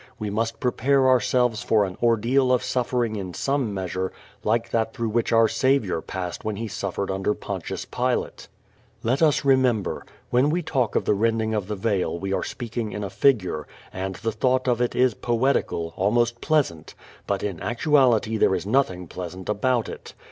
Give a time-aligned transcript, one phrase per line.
[0.17, 4.11] We must prepare ourselves for an ordeal of suffering in some measure
[4.43, 8.47] like that through which our Saviour passed when He suffered under Pontius Pilate.
[9.03, 12.91] Let us remember: when we talk of the rending of the veil we are speaking
[12.91, 16.95] in a figure, and the thought of it is poetical, almost pleasant;
[17.27, 20.15] but in actuality there is nothing pleasant about it.